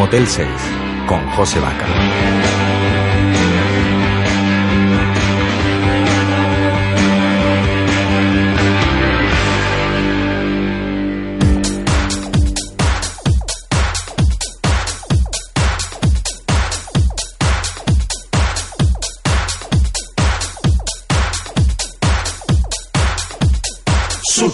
[0.00, 0.48] Motel 6
[1.06, 2.49] con José Vaca.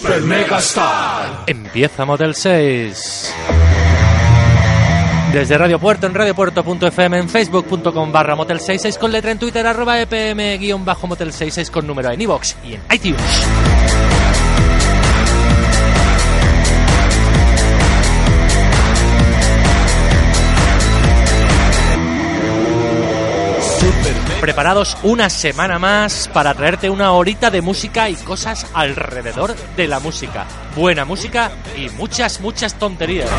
[0.07, 1.43] Super Mega.
[1.47, 3.33] Empieza Motel 6.
[5.33, 9.99] Desde Radio Puerto, en radiopuerto.fm, en facebook.com barra motel 66 con letra en Twitter, arroba
[9.99, 13.21] epm guion bajo motel 66 con número en iVox y en iTunes.
[24.47, 29.99] Preparados una semana más para traerte una horita de música y cosas alrededor de la
[29.99, 30.45] música.
[30.73, 33.29] Buena música y muchas, muchas tonterías.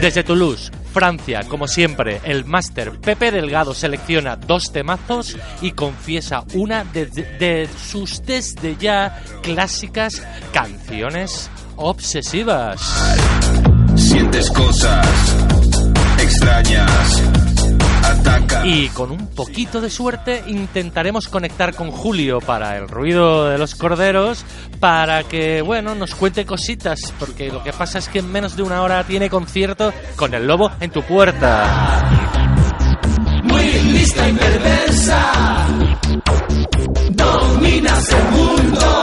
[0.00, 6.82] Desde Toulouse, Francia, como siempre, el máster Pepe Delgado selecciona dos temazos y confiesa una
[6.82, 10.20] de, de sus desde ya clásicas
[10.52, 12.80] canciones obsesivas.
[13.94, 15.29] sientes cosas
[16.40, 17.22] extrañas.
[18.02, 18.66] Ataca.
[18.66, 23.74] Y con un poquito de suerte intentaremos conectar con Julio para el ruido de los
[23.74, 24.44] corderos,
[24.80, 28.62] para que, bueno, nos cuente cositas, porque lo que pasa es que en menos de
[28.62, 32.08] una hora tiene concierto con el lobo en tu puerta.
[33.44, 35.66] Muy lista y perversa.
[37.10, 38.99] Dominas el mundo.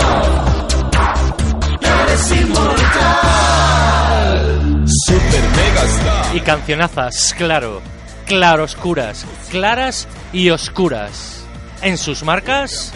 [6.34, 7.82] Y cancionazas, claro,
[8.26, 11.44] claroscuras, claras y oscuras.
[11.82, 12.94] En sus marcas,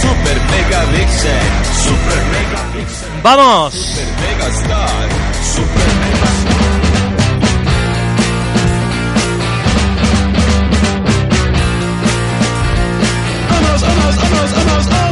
[0.00, 1.64] Super Mega Vixen.
[1.82, 3.22] Super Mega Vixen.
[3.22, 3.74] ¡vamos!
[3.74, 5.08] Super Mega Star.
[5.54, 6.54] Super Mega
[13.50, 15.03] Almost, almost, almost, almost, almost had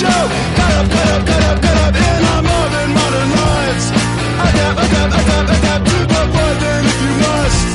[0.00, 0.28] being.
[0.56, 3.84] Cut up, cut up, cut up, cut up in our modern, modern lives.
[4.46, 7.68] Adapt, adapt, adapt, adapt to the void if you must.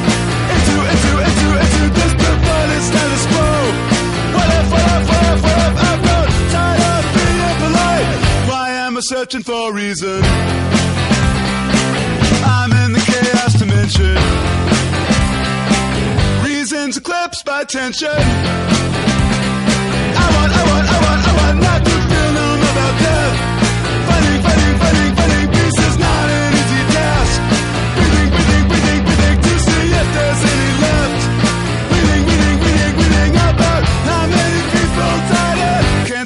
[0.53, 3.49] Into, into, into, into this perverted status quo.
[4.35, 8.09] What if, what if, what if, what if I've grown tired of being polite?
[8.49, 10.21] Why am I searching for a reason?
[12.57, 14.17] I'm in the chaos dimension.
[16.43, 18.17] Reasons eclipsed by tension.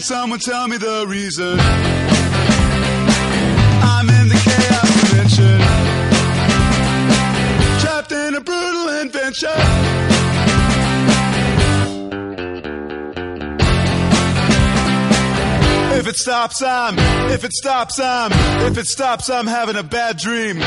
[0.09, 1.59] Someone tell me the reason?
[3.81, 5.59] I'm in the chaos dimension.
[7.79, 9.68] Trapped in a brutal invention.
[16.09, 16.97] It stops, I'm.
[17.31, 18.31] If it stops, I'm.
[18.71, 20.57] If it stops, I'm having a bad dream.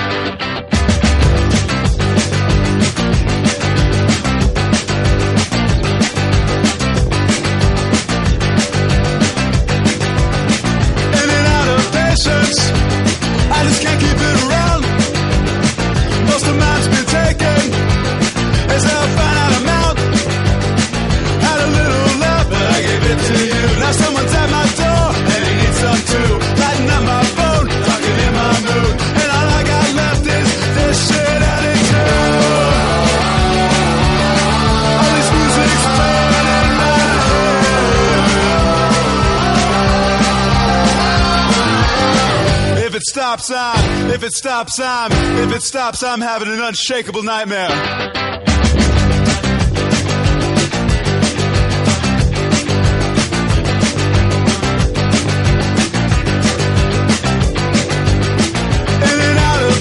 [43.42, 47.68] stops, I'm, if it stops, I'm, if it stops, I'm having an unshakable nightmare.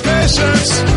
[0.04, 0.91] patience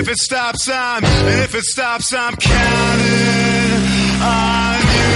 [0.00, 3.74] if it stops, I'm, and if it stops, I'm counting
[4.22, 5.10] on you.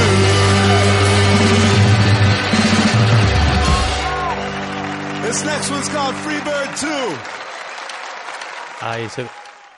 [5.26, 6.88] This next one's called Freebird 2.
[8.80, 9.26] Ahí se,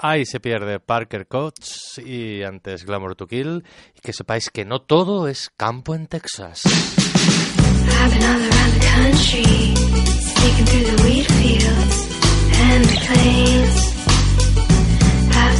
[0.01, 3.63] ahí se pierde Parker Coates y antes Glamour to Kill.
[3.95, 6.63] Y que sepáis que no todo es campo en Texas.
[6.67, 9.45] I've been all around the country,
[10.19, 12.09] sneaking through the wheat fields
[12.59, 14.06] and the plains.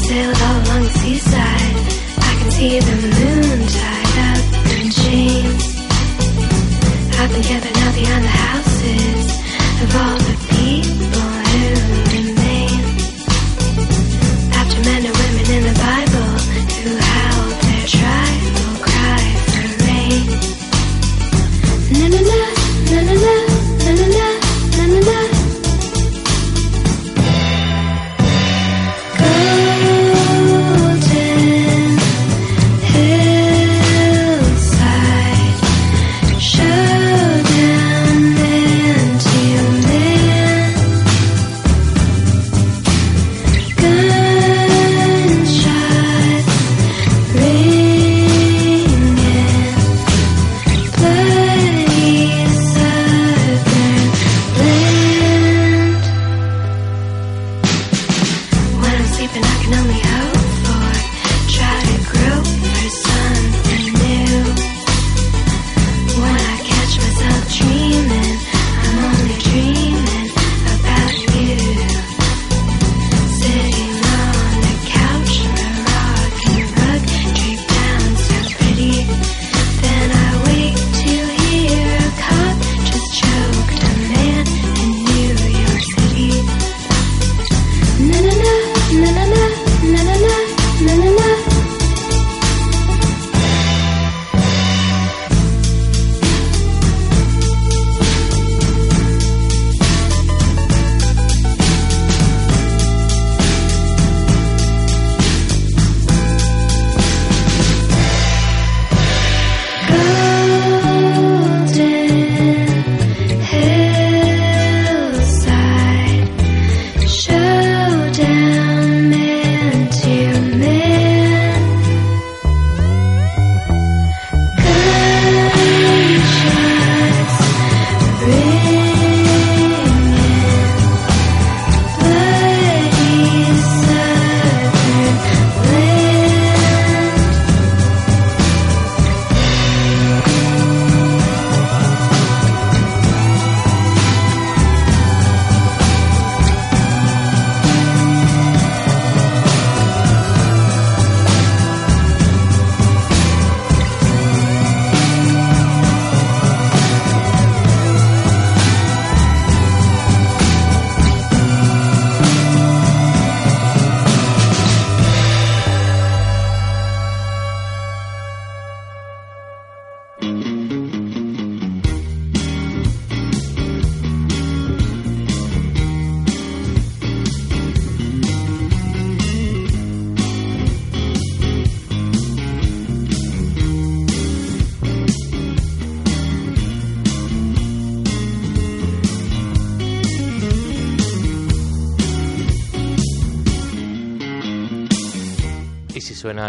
[0.09, 1.77] Sailed all along the seaside.
[2.19, 4.45] I can see the moon tied up
[4.79, 5.65] in chains.
[7.19, 9.27] I've been camping out behind the houses
[9.83, 11.26] of all the people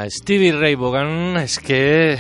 [0.09, 2.17] Stevie Ray Vaughan, es que...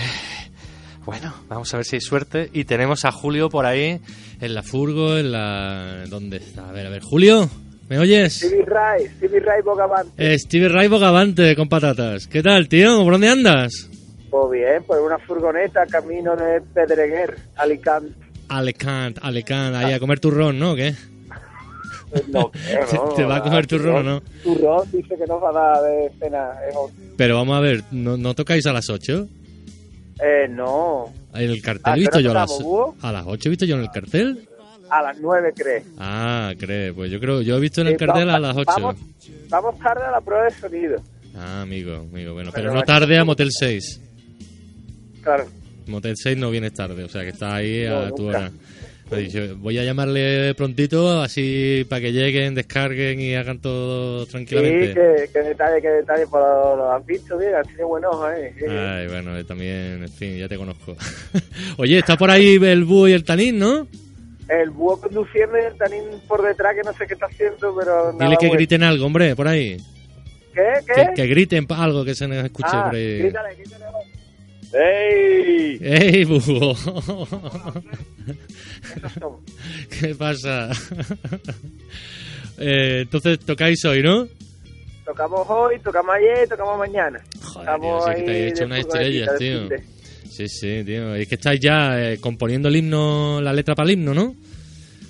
[1.05, 2.49] Bueno, vamos a ver si hay suerte.
[2.51, 3.99] Y tenemos a Julio por ahí,
[4.41, 6.03] en la furgo, en la...
[6.09, 6.69] ¿Dónde está?
[6.69, 7.01] A ver, a ver.
[7.01, 7.49] Julio,
[7.87, 8.39] ¿me oyes?
[8.39, 10.11] Stevie Ray, Stevie Ray Bogavante.
[10.17, 12.27] Eh, Stevie Ray Bogavante con patatas.
[12.27, 13.03] ¿Qué tal, tío?
[13.03, 13.89] ¿Por dónde andas?
[14.29, 18.13] Pues bien, pues una furgoneta camino de Pedreguer, Alicante.
[18.49, 20.71] Alicante, Alicante, ahí a comer turrón, ¿no?
[20.71, 20.93] ¿O ¿Qué?
[22.31, 23.13] No, creo, no.
[23.15, 24.21] ¿Te va a comer turrón no?
[24.43, 26.49] Turrón dice que nos va a dar de cena.
[27.17, 29.27] Pero vamos a ver, ¿no, no tocáis a las 8?
[30.23, 31.13] Eh, no.
[31.33, 32.95] En el cartel ¿A he visto yo a las, Búho?
[33.01, 34.47] a las 8 he visto yo en el cartel.
[34.89, 35.83] A las nueve, cree.
[35.99, 38.57] Ah, cree, pues yo creo, yo he visto en el Eh, cartel a vamos- las
[38.57, 38.71] 8.
[38.77, 38.95] Vamos,
[39.49, 41.01] vamos tarde a la prueba de sonido.
[41.35, 44.01] Ah, amigo, amigo, bueno, Pero pero no tarde a Motel 6.
[45.21, 45.45] Claro.
[45.87, 48.37] Motel 6 no vienes tarde, o sea que está ahí No, a tu nunca.
[48.39, 48.51] hora.
[49.15, 54.93] Dicho, voy a llamarle prontito, así para que lleguen, descarguen y hagan todo Sí, tranquilamente.
[54.93, 56.25] qué, qué detalle, qué detalle.
[56.27, 58.53] Pues lo, lo has visto has tenido buen ojo, ¿eh?
[58.57, 58.65] Sí.
[58.67, 60.95] Ay, bueno, eh, también, en fin, ya te conozco.
[61.77, 63.87] Oye, está por ahí el búho y el tanín, ¿no?
[64.49, 68.11] El búho conduciendo y el tanín por detrás que no sé qué está haciendo, pero
[68.13, 68.57] nada Dile que bueno.
[68.57, 69.77] griten algo, hombre, por ahí.
[70.53, 70.63] ¿Qué?
[70.85, 70.93] ¿Qué?
[71.07, 73.19] Que, que griten algo que se nos escuche ah, por ahí.
[73.19, 73.85] grítale, grítale.
[74.73, 75.79] ¡Ey!
[75.81, 76.75] ¡Ey, son.
[79.99, 80.69] ¿Qué pasa?
[82.59, 84.27] Eh, entonces tocáis hoy, ¿no?
[85.05, 87.21] Tocamos hoy, tocamos ayer, tocamos mañana.
[87.41, 89.69] Joder, tío, sí que te he hecho unas estrellas, tío.
[90.27, 91.13] Sí, sí, tío.
[91.15, 94.35] Es que estáis ya eh, componiendo el himno, la letra para el himno, ¿no?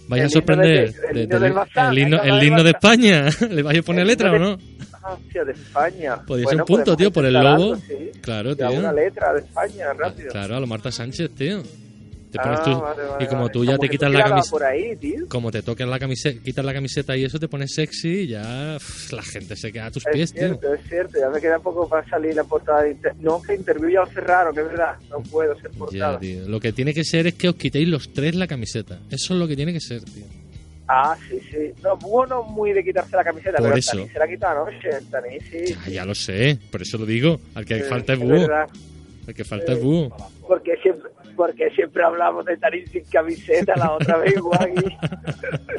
[0.07, 0.91] Vais a sorprender.
[0.93, 1.37] de- el De-
[2.45, 2.69] himno de- de.
[2.71, 3.25] España.
[3.49, 4.57] ¿Le vais a poner letra o himno no?
[5.09, 6.15] Hostia, de España.
[6.25, 8.11] Podría Bueno, ser un punto, tío, por el algo, sí.
[8.21, 8.71] Claro, tío.
[8.71, 10.29] una letra de España, rápido.
[10.31, 11.63] Claro, a lo Marta Sánchez, tío.
[12.31, 13.53] Te pones Ah, tú- vale, vale, y como vale.
[13.53, 14.51] tú ya Como te quitas la camiseta.
[14.51, 15.27] por ahí, tío.
[15.29, 18.75] Como te toques la camiseta, quitas la camiseta y eso te pones sexy y ya
[18.77, 20.41] pff, la gente se queda a tus pies, Es tío.
[20.47, 21.19] cierto, es cierto.
[21.19, 23.13] Ya me queda poco para salir la portada de Inter...
[23.21, 24.95] No, que Interview ya lo cerraron, que es verdad.
[25.09, 26.19] No puedo ser Ya, portada.
[26.19, 26.47] tío.
[26.49, 28.99] Lo que tiene que ser es que os quitéis los tres la camiseta.
[29.09, 30.25] Eso es lo que tiene que ser, tío.
[30.89, 31.71] ah, sí, sí.
[31.81, 34.05] No, bueno, muy de quitarse la camiseta, Por pero eso.
[34.11, 34.89] se la quita anoche.
[34.89, 35.73] El Taní sí.
[35.85, 37.39] Ya, ya lo sé, por eso lo digo.
[37.55, 38.31] Al que Sí, falta es búho.
[38.47, 38.67] verdad.
[39.27, 40.15] Al que falta es búho.
[40.47, 44.73] Porque siempre, porque siempre hablamos de Taní sin camiseta, la otra vez igual.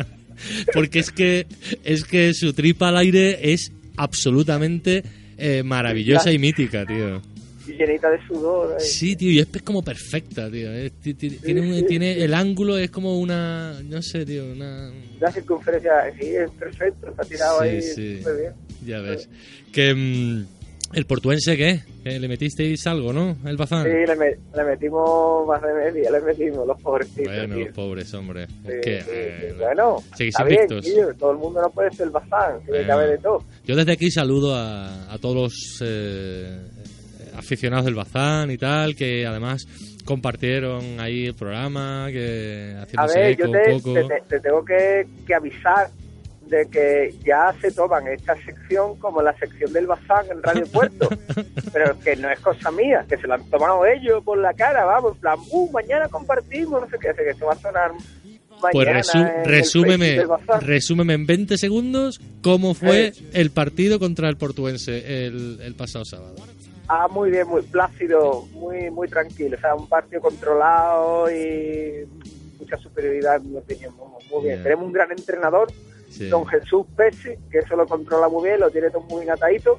[0.73, 1.47] Porque es que,
[1.85, 5.03] es que su tripa al aire es absolutamente
[5.37, 7.21] eh, maravillosa y mítica, tío.
[7.67, 8.77] Y llenita de sudor.
[8.79, 8.87] ahí.
[8.87, 10.73] Sí, tío, y es como perfecta, tío.
[10.73, 14.93] Es- ti- tiene, un- el ángulo, es como una, no sé, tío, una...
[15.21, 17.09] La circunferencia, sí, es perfecto.
[17.11, 18.19] Está tirado Sí, ahí sí.
[18.19, 18.53] súper bien.
[18.87, 19.29] Ya ves.
[19.73, 20.47] Que mm,
[20.93, 21.81] el portuense, ¿qué?
[22.03, 23.37] Que le metisteis algo, ¿no?
[23.45, 23.85] El bazán.
[23.85, 27.25] Sí, le, me- le metimos más de media, le metimos los pobrecitos.
[27.35, 27.65] Bueno, tío.
[27.67, 28.47] los pobres, hombre.
[28.47, 29.13] Sí, Es que, sí, sí.
[29.15, 32.85] eh, bueno, seguís está bien, tío, todo el mundo no puede ser bazán, tiene que
[32.85, 32.93] Bueno.
[32.95, 33.45] haber de todo.
[33.67, 36.59] Yo desde aquí saludo a, a todos los eh,
[37.37, 39.67] aficionados del Bazán y tal, que además
[40.05, 43.95] compartieron ahí el programa, que A haciéndose ver, eco yo te, un poco.
[43.95, 45.91] te- te- te tengo que, que avisar
[46.49, 51.09] de que ya se toman esta sección como la sección del bazán en Radio Puerto,
[51.73, 54.85] pero que no es cosa mía, que se la han tomado ellos por la cara,
[54.85, 58.61] vamos, en plan, uh, mañana compartimos, no sé qué, que esto va a sonar mañana
[58.73, 60.25] Pues resu- resúmeme,
[60.61, 63.13] resúmeme en 20 segundos cómo fue Eh.
[63.35, 66.35] el partido contra el portuense el, el pasado sábado.
[66.89, 69.57] Ah, muy bien, muy plácido, muy muy tranquilo.
[69.57, 72.07] O sea, un partido controlado y
[72.59, 73.95] mucha superioridad, en mi opinión.
[74.31, 74.45] Muy.
[74.45, 74.63] Bien.
[74.63, 75.69] Tenemos un gran entrenador,
[76.11, 76.29] Sí.
[76.29, 79.79] don Jesús Pesci, que eso lo controla muy bien, lo tiene todo muy atadito.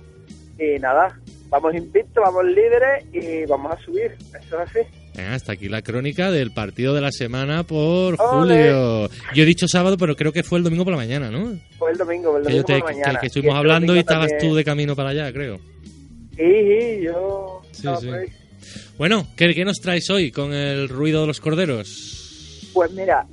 [0.60, 1.20] Y nada,
[1.50, 4.12] vamos invictos, vamos líderes y vamos a subir.
[4.40, 4.80] Eso es así.
[5.20, 8.72] Hasta aquí la crónica del partido de la semana por Ole.
[8.72, 9.10] julio.
[9.34, 11.58] Yo he dicho sábado, pero creo que fue el domingo por la mañana, ¿no?
[11.78, 13.20] Fue el domingo, el Que, domingo te- por la que- mañana.
[13.20, 15.58] que estuvimos este hablando y estabas también- tú de camino para allá, creo.
[16.38, 17.62] Sí, sí, yo...
[17.72, 18.10] Sí, sí.
[18.98, 22.29] Bueno, ¿qué, qué nos traes hoy con el ruido de los corderos?
[22.74, 23.26] Pues mira,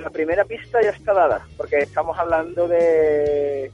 [0.00, 3.70] la primera pista ya está dada, porque estamos hablando de,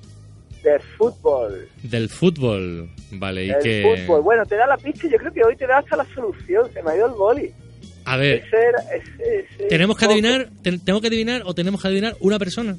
[0.62, 1.68] de fútbol.
[1.82, 3.82] Del fútbol, vale, y el que...
[4.06, 4.22] fútbol.
[4.22, 6.70] Bueno, te da la pista y yo creo que hoy te da hasta la solución.
[6.72, 7.52] Se me ha ido el boli.
[8.04, 11.88] A ver, Ese era- ese- ese ¿tenemos que adivinar, te- que adivinar o tenemos que
[11.88, 12.76] adivinar una persona?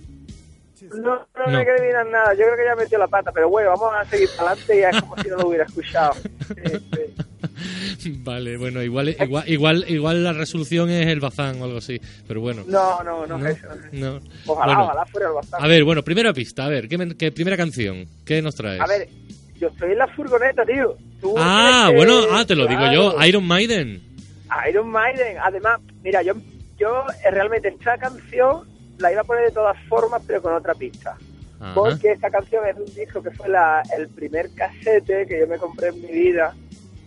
[0.96, 2.34] No, no, no, hay que adivinar nada.
[2.34, 3.32] Yo creo que ya metió la pata.
[3.32, 6.14] Pero bueno, vamos a seguir para adelante y es como si no lo hubiera escuchado.
[6.50, 7.24] Sí, sí.
[8.24, 12.42] Vale, bueno, igual, igual, igual, igual la resolución es el bazán o algo así, pero
[12.42, 12.64] bueno.
[12.68, 13.68] No, no, no, No, es eso.
[13.94, 14.20] no.
[14.46, 15.66] Ojalá, Bueno, ojalá fuera el bastante.
[15.66, 18.06] a ver, bueno, primera pista, a ver, ¿qué, primera canción?
[18.26, 18.82] ¿Qué nos traes?
[18.82, 19.08] A ver,
[19.60, 20.96] yo estoy en la furgoneta, tío.
[21.22, 23.16] Tú ah, que- bueno, ah, te lo digo yo.
[23.26, 24.02] Iron Maiden.
[24.70, 25.38] Iron Maiden.
[25.44, 26.34] Además, mira, yo,
[26.80, 28.68] yo eh, realmente esta canción
[29.00, 31.18] la iba a poner de todas formas, pero con otra pista.
[31.60, 31.74] Ajá.
[31.74, 35.58] Porque esta canción es un disco que fue la, el primer casete que yo me
[35.58, 36.56] compré en mi vida.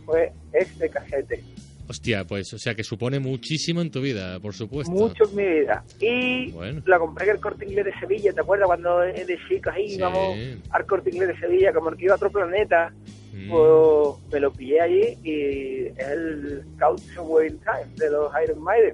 [0.05, 1.43] Fue este casete.
[1.89, 4.93] Hostia, pues, o sea, que supone muchísimo en tu vida, por supuesto.
[4.93, 5.85] Mucho en mi vida.
[6.01, 6.81] Y Bueno.
[6.87, 8.33] la compré en el corte inglés de Sevilla.
[8.33, 9.97] ¿Te acuerdas cuando de chicos ahí Sí.
[9.97, 10.37] íbamos
[10.71, 11.73] al corte inglés de Sevilla?
[11.73, 12.93] Como que iba a otro planeta.
[13.35, 13.51] Mm.
[13.51, 18.93] Pues me lo pillé allí y es el Cowboy Time de los Iron Maiden.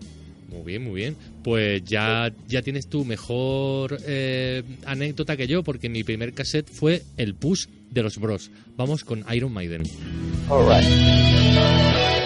[0.49, 1.17] Muy bien, muy bien.
[1.45, 7.03] Pues ya, ya tienes tu mejor eh, anécdota que yo, porque mi primer cassette fue
[7.17, 8.51] el push de los Bros.
[8.77, 9.83] Vamos con Iron Maiden.
[10.49, 10.85] Alright.
[10.89, 12.18] Iron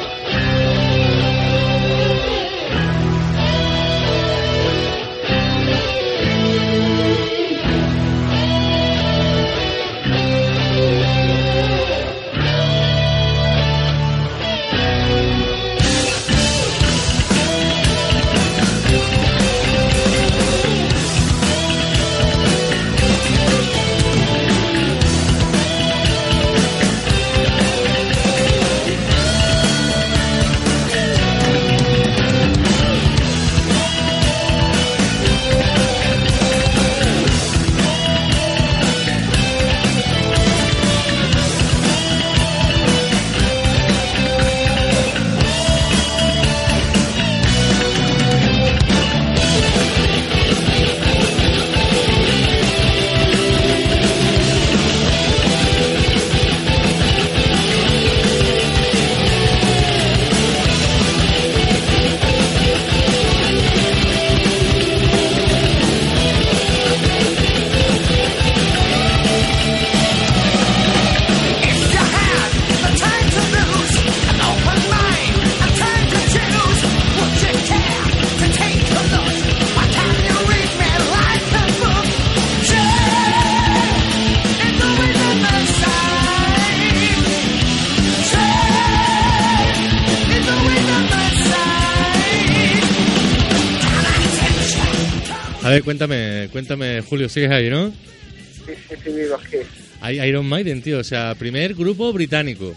[95.72, 97.90] ver, cuéntame, cuéntame, Julio, sigues ahí, ¿no?
[97.90, 99.56] Sí, sí, sí, vivo aquí.
[100.00, 102.74] Hay Iron Maiden, tío, o sea, primer grupo británico.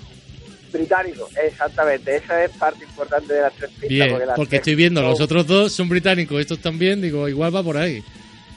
[0.72, 2.18] Británico, exactamente.
[2.18, 3.90] Esa es parte importante de las tres pistas.
[3.90, 7.56] Bien, porque tres estoy viendo, son- los otros dos son británicos, estos también, digo, igual
[7.56, 8.04] va por ahí.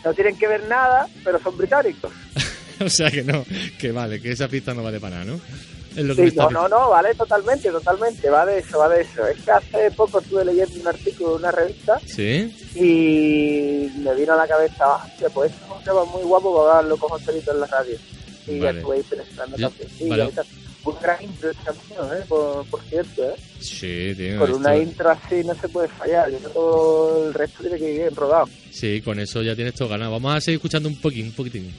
[0.05, 2.13] No tienen que ver nada, pero son británicos.
[2.81, 3.45] o sea que no,
[3.79, 5.41] que vale, que esa pista no vale para nada, ¿no?
[5.99, 8.79] Es lo que Sí, me está no, no, no, vale, totalmente, totalmente, va de eso,
[8.79, 9.27] va de eso.
[9.27, 14.35] Es que hace poco estuve leyendo un artículo de una revista Sí, y me vino
[14.35, 17.61] a la cabeza, hostia, pues es un tema muy guapo para darlo con Joselito en
[17.61, 17.97] la radio.
[18.47, 19.89] Y ya estuve ahí pensando también.
[19.99, 20.31] Sí, vale.
[20.85, 22.25] una gran intro canción, ¿eh?
[22.29, 23.35] por, por cierto, ¿eh?
[23.59, 24.39] sí, tío.
[24.39, 27.99] Con una intro así no se puede fallar, yo todo el resto tiene que ir
[28.03, 28.49] bien rodado.
[28.71, 30.13] Sí, con eso ya tienes todo ganado.
[30.13, 31.75] Vamos a seguir escuchando un poquín, un poquitín.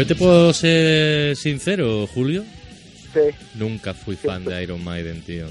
[0.00, 2.42] Yo te puedo ser sincero, Julio.
[3.12, 3.36] Sí.
[3.54, 5.44] Nunca fui fan de Iron Maiden, tío.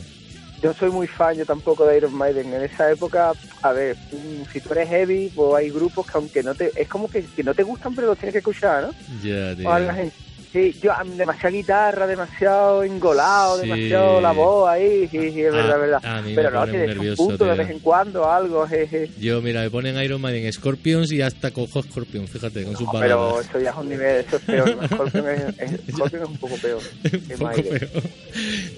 [0.64, 2.52] Yo soy muy fan, yo tampoco de Iron Maiden.
[2.52, 6.42] En esa época, a ver, mm, si tú eres heavy, pues hay grupos que aunque
[6.42, 6.72] no te...
[6.76, 8.90] Es como que, que no te gustan, pero los tienes que escuchar, ¿no?
[9.22, 9.70] Ya, tío.
[9.70, 10.12] O algo así.
[10.52, 13.68] Sí, yo, demasiada guitarra, demasiado engolado, Sí.
[13.70, 16.00] demasiado la voz ahí, sí, sí, es verdad, es verdad.
[16.04, 19.12] a mí me Pero no, tienes un nervioso, punto de vez en cuando, algo, jeje.
[19.20, 23.00] Yo, mira, me ponen Iron Maiden Scorpions y hasta cojo Scorpion, fíjate, con sus No,
[23.00, 24.70] pero eso ya es un nivel, eso es peor.
[24.92, 26.82] Scorpion es, es- Scorpion es un poco peor.
[27.14, 27.90] Un poco peor.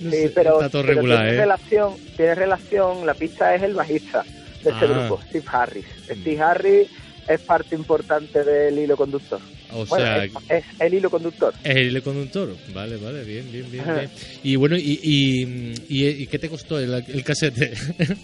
[0.01, 1.39] No Sí, sé, pero, está todo pero regular, tiene ¿eh?
[1.39, 4.23] relación, tiene relación, la pista es el bajista
[4.63, 4.87] de este Ah.
[5.07, 5.85] grupo, Steve Harris.
[6.05, 6.89] Steve Harris
[7.27, 9.39] es parte importante del hilo conductor.
[9.73, 11.53] O Bueno, sea, es, es el hilo conductor.
[11.63, 12.55] es el hilo conductor.
[12.73, 14.09] Vale, vale, bien, bien, bien.
[14.43, 17.73] Y bueno, y, y, y, y qué te costó el, el casete?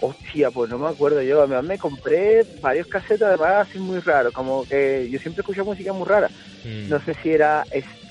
[0.00, 1.40] Hostia, pues no me acuerdo yo.
[1.42, 4.32] Además me compré varios casetes, además así muy raros.
[4.32, 6.28] Como que yo siempre escucho música muy rara.
[6.64, 6.88] Mm.
[6.88, 7.64] No sé si era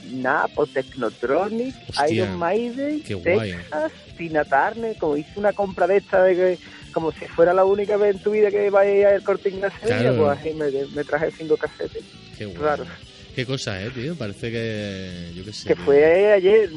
[0.09, 3.01] Snap o Technotronic, Hostia, Iron Maiden.
[3.03, 4.97] Texas, Tina Turner.
[4.97, 6.57] Como hice una compra de esta de que,
[6.91, 10.17] como si fuera la única vez en tu vida que vaya al corte inglés, Claro.
[10.17, 12.03] pues así me, me traje cinco casetes.
[12.37, 12.57] Qué guay.
[12.57, 12.87] raros.
[13.35, 14.15] Qué cosa, eh, tío.
[14.15, 15.31] Parece que.
[15.35, 15.67] Yo qué sé.
[15.67, 15.85] Que tío.
[15.85, 16.69] fue ayer.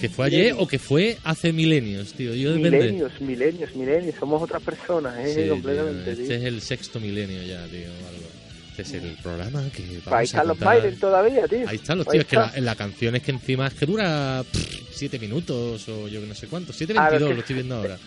[0.00, 2.32] Que fue ayer o que fue hace milenios, tío.
[2.34, 2.78] Yo depende.
[2.78, 4.14] Milenios, milenios, milenios.
[4.20, 6.10] Somos otras personas, eh, Sí, tío, completamente.
[6.12, 6.36] Este tío.
[6.36, 7.86] es el sexto milenio ya, tío.
[7.88, 8.28] algo.
[8.76, 10.60] Este es el programa que vamos Ahí a están los.
[10.60, 11.68] Maiden todavía, tío.
[11.68, 12.60] Ahí están los tíos, que la, está.
[12.60, 16.34] la canción es que encima es que dura pff, siete minutos o yo que no
[16.34, 16.72] sé cuánto.
[16.72, 17.98] 7.22 Ah, lo estoy viendo ahora.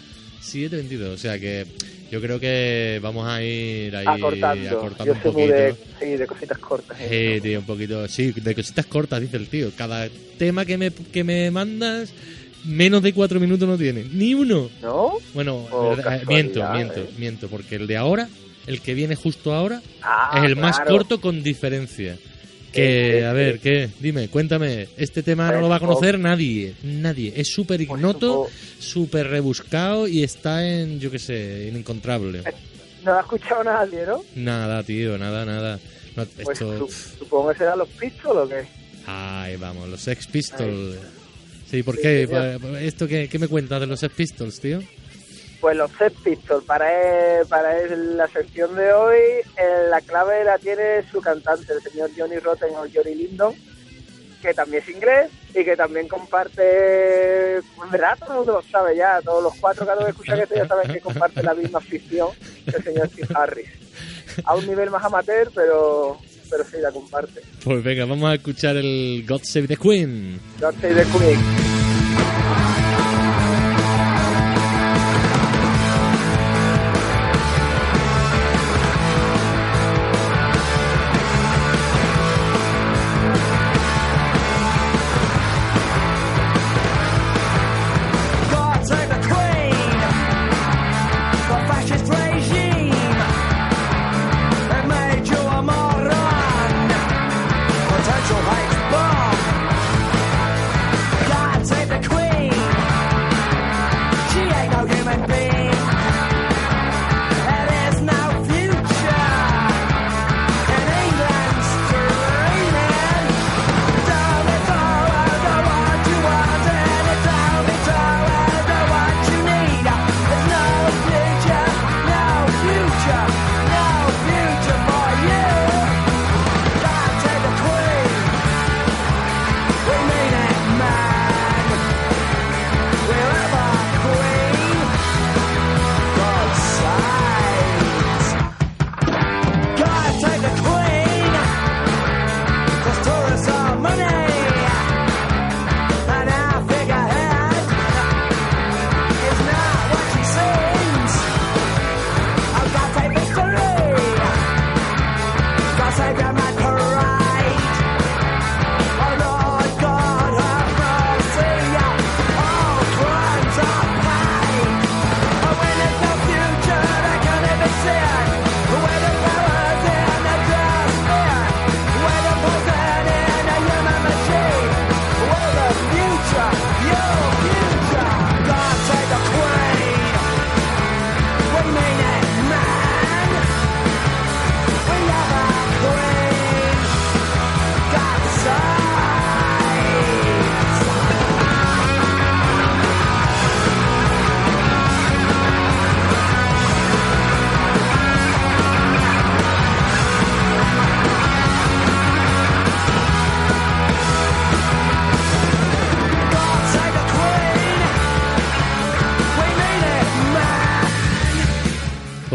[0.41, 1.65] 7.22, o sea que
[2.11, 4.69] yo creo que vamos a ir ahí acortando.
[4.69, 5.53] acortando Yo un soy poquito.
[5.53, 6.97] de, sí, de cositas cortas.
[7.01, 7.33] eh.
[7.35, 8.07] Sí, tío, un poquito.
[8.07, 9.71] Sí, de cositas cortas, dice el tío.
[9.75, 12.13] Cada tema que me, que me mandas,
[12.63, 14.05] menos de cuatro minutos no tiene.
[14.11, 14.69] Ni uno.
[14.81, 15.13] ¿No?
[15.33, 17.09] Bueno, Oh, verdad, eh, miento, miento, eh.
[17.17, 17.47] miento.
[17.49, 18.29] Porque el de ahora,
[18.67, 22.17] el que viene justo ahora, Ah, es el más corto con diferencia.
[22.71, 23.59] Que, Sí, sí, a ver, sí.
[23.63, 23.89] ¿qué?
[23.99, 24.87] Dime, cuéntame.
[24.97, 26.73] Este tema no lo va a conocer nadie.
[26.83, 27.33] Nadie.
[27.35, 28.47] Es súper ignoto,
[28.79, 32.43] súper rebuscado y está en, yo qué sé, inencontrable.
[33.03, 34.21] No ha escuchado nadie, ¿no?
[34.35, 35.79] Nada, tío, nada, nada.
[36.15, 36.87] No, Pues esto.
[37.19, 38.65] supongo que serán los Pistols o qué.
[39.05, 40.97] Ay, vamos, los Sex Pistols.
[41.69, 42.27] Sí, ¿por Sí, qué?
[42.27, 42.77] señor.
[42.81, 44.79] ¿Esto qué, qué me cuentas de los Sex Pistols, tío?
[45.67, 46.87] Pues los Sex Pistols, para,
[47.49, 49.17] para el- la sección de hoy,
[49.57, 53.53] eh, la clave la tiene su cantante, el señor Johnny Rotten o Johnny Lindon,
[54.41, 58.95] que también es inglés y que también comparte, en verdad todo el mundo lo sabe
[58.95, 62.29] ya, todos los cuatro que han escuchado esto ya saben que comparte la misma afición
[62.63, 63.69] que el señor Steve Harris.
[64.45, 66.17] A un nivel más amateur, pero,
[66.49, 67.41] pero sí la comparte.
[67.61, 70.39] Pues venga, vamos a escuchar el God Save the Queen.
[70.61, 72.86] God Save the Queen.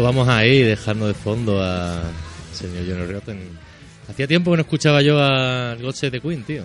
[0.03, 2.01] Pues vamos ahí dejando de fondo a
[2.51, 3.39] señor Johnny Rotten.
[4.09, 6.63] Hacía tiempo que no escuchaba yo a Save the Queen, tío.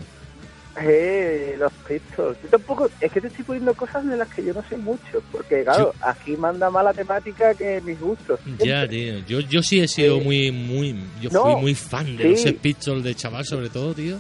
[0.83, 2.37] Eh, los Pistols.
[2.43, 5.23] Yo tampoco, es que te estoy poniendo cosas de las que yo no sé mucho,
[5.31, 8.41] porque claro, aquí manda más la temática que mis gustos.
[8.59, 9.21] Ya, tío.
[9.29, 10.97] Yo, yo sí he sido Eh, muy, muy.
[11.21, 12.45] Yo no, fui muy fan de sí.
[12.51, 14.19] los Pistols de chaval, sobre todo, tío.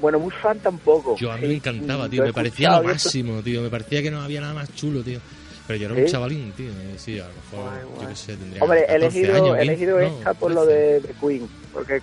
[0.00, 1.18] Bueno, muy fan tampoco.
[1.18, 2.24] Yo a mí Sí, me encantaba, mm, tío.
[2.24, 3.60] Me parecía lo máximo, tío.
[3.60, 5.20] Me parecía que no había nada más chulo, tío.
[5.68, 6.10] Pero yo era un ¿Sí?
[6.12, 6.70] chavalín, tío.
[6.70, 9.46] eh, Sí, a lo mejor, Guay, yo qué sé, tendría Hombre, he 14 elegido, años,
[9.46, 10.82] he 15, elegido no, esta por lo 13.
[10.82, 12.00] de, de Queen, porque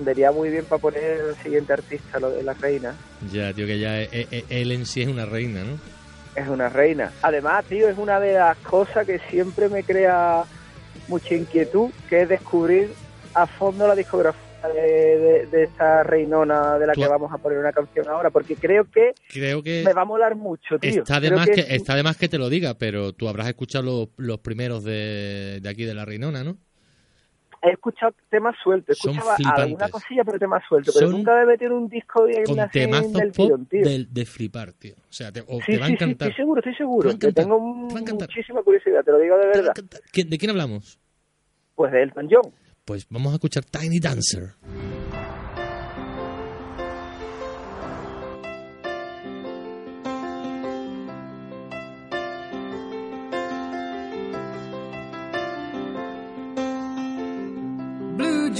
[0.00, 2.94] vería muy bien para poner el siguiente artista, lo de la reina.
[3.32, 5.78] Ya, tío, que ya eh, eh, él en sí es una reina, ¿no?
[6.40, 7.12] Es una reina.
[7.22, 10.44] Además, tío, es una de las cosas que siempre me crea
[11.08, 12.92] mucha inquietud, que es descubrir
[13.34, 17.58] a fondo la discografía de, de- de esta reinona de la que vamos a poner
[17.58, 20.90] una canción ahora, porque creo que Creo que me va a molar mucho, tío.
[21.02, 23.28] está de Creo más que, es- está de más que te lo diga, pero tú
[23.28, 26.56] habrás escuchado los, los primeros de, de aquí de la Reinona, ¿no?
[27.62, 29.00] He escuchado temas sueltos, he
[29.36, 29.64] flipantes.
[29.64, 30.94] alguna cosilla, pero temas sueltos.
[30.94, 33.82] Pero Son nunca debe tener un disco bien Con temazos del pop tío.
[33.82, 34.94] de, de flipar, tío.
[34.94, 36.28] O sea, te, o Sí, te va a sí, sí, encantar.
[36.28, 37.10] estoy seguro, estoy seguro.
[37.10, 38.28] a tengo te a encantar.
[38.28, 39.70] muchísima curiosidad, te lo digo de a verdad.
[39.70, 40.00] encantar.
[40.12, 41.00] ¿Quién- ¿De quién hablamos?
[41.74, 42.52] Pues de Elton John.
[42.86, 44.54] Pues vamos a escuchar Tiny Dancer.
[58.16, 58.50] blue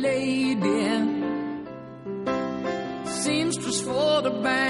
[0.00, 0.60] lady,
[3.04, 4.67] seamstress for the band,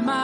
[0.00, 0.21] my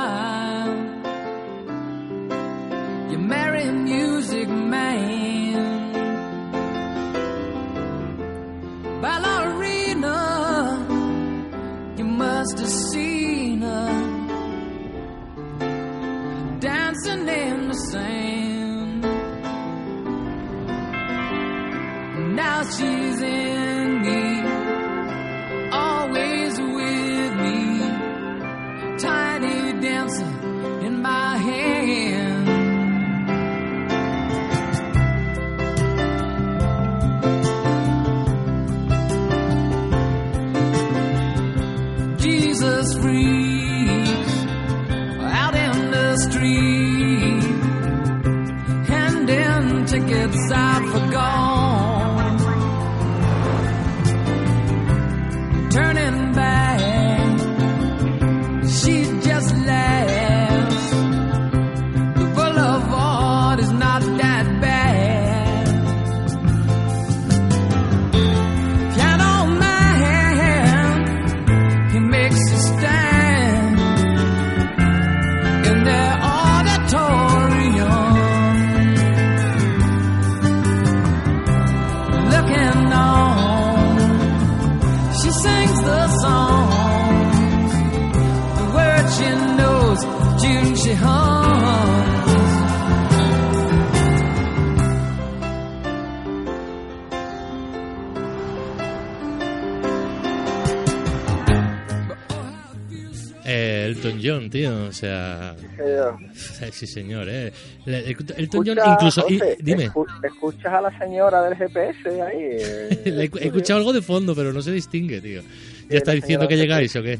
[104.48, 104.84] John, tío.
[104.88, 105.54] O sea.
[105.78, 107.52] Eh, Sí, señor, eh.
[107.86, 109.24] Le- el- Elton John incluso.
[109.28, 109.88] y- José, dime.
[109.90, 112.36] escu- escuchas a la señora del GPS ahí.
[112.40, 115.42] eh, Le he, escuchado algo de fondo, pero no se distingue, tío.
[115.88, 117.18] ¿Ya está diciendo que llegáis o qué?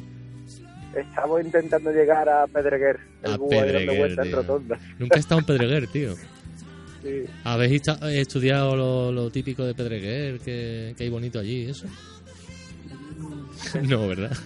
[0.97, 4.61] Estamos intentando llegar a Pedreguer, el A Pedreguer, tío.
[4.99, 6.15] Nunca he estado en Pedreguer, tío.
[7.01, 7.23] Sí.
[7.45, 10.41] ¿Habéis estudiado lo, lo típico de Pedreguer?
[10.41, 11.87] Que, que hay bonito allí, eso?
[13.83, 14.37] No, ¿verdad?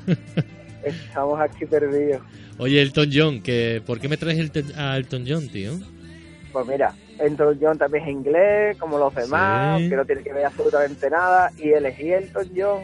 [0.84, 2.22] Estamos aquí perdidos.
[2.58, 5.72] Oye, Elton John, que ¿por qué me traes el a Elton John, tío?
[6.52, 9.88] Pues mira, Elton John también es inglés, como los demás, Sí.
[9.88, 11.50] que no tiene que ver absolutamente nada.
[11.58, 12.82] Y elegí Elton John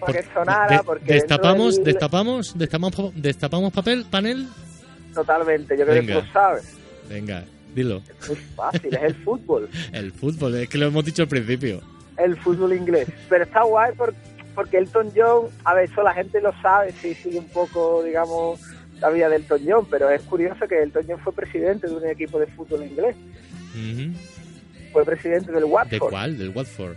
[0.00, 4.46] para que sonara, de- porque destapamos, destapamos, destapamos, destapamos papel, panel.
[5.14, 6.14] Totalmente, yo creo Venga.
[6.16, 6.76] que tú sabes.
[7.08, 8.02] Venga, dilo.
[8.22, 9.68] Es muy fácil, es el fútbol.
[9.92, 11.80] El fútbol, es que lo hemos dicho al principio.
[12.18, 13.08] el fútbol inglés.
[13.28, 14.14] Pero está guay por-
[14.54, 18.60] porque Elton John, a ver, eso la gente lo sabe, si sigue un poco, digamos,
[19.00, 22.06] la vida de Elton John, pero es curioso que Elton John fue presidente de un
[22.06, 23.16] equipo de fútbol inglés.
[23.74, 24.12] Ujú.
[24.92, 26.10] Fue presidente del ¿De Watford.
[26.10, 26.38] cuál?
[26.38, 26.96] Del Watford.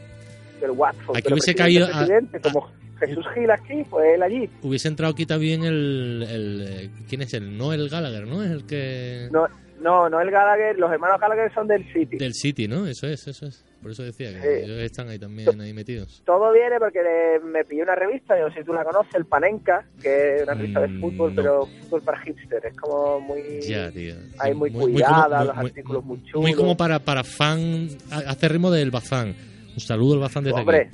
[0.62, 1.18] Del Watford.
[1.18, 4.50] Aquí hubiese presidente, caído a- presidente, como Jesús Gil aquí, pues él allí.
[4.62, 7.58] Hubiese entrado aquí también el, el, eh, ¿Quién es el?
[7.58, 8.44] No el Gallagher, ¿no?
[8.44, 9.28] Es el que...
[9.32, 9.48] No,
[9.82, 12.18] No, no el Gallagher, los hermanos Gallagher son del City.
[12.18, 12.88] Del City, ¿no?
[12.88, 13.64] Eso es, eso es.
[13.82, 14.64] Por eso decía que Sí.
[14.66, 16.24] ellos están ahí también, ahí metidos.
[16.26, 17.00] Todo viene porque
[17.44, 20.44] me pillé una revista, yo no sé si tú la conoces, el Panenka, que es
[20.44, 21.42] una revista de Mm, fútbol, no.
[21.42, 22.66] pero fútbol para hipster.
[22.66, 23.62] Es como muy.
[23.62, 24.16] Ya, tío.
[24.40, 26.42] Hay Sí, muy como- cuidada, muy- los muy- artículos muy chulos.
[26.42, 29.36] Muy como para, para fan, hacer ritmo del Bazán.
[29.74, 30.90] Un saludo al Bazán desde Hombre, aquí.